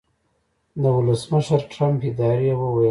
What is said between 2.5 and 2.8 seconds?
وویل